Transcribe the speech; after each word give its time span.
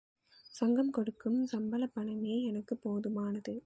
சங்கம் 0.53 0.89
கொடுக்கும் 0.89 1.39
சம்பளப் 1.45 1.93
பணமே 1.93 2.35
எனக்குப் 2.43 2.83
போதுமானது. 2.83 3.55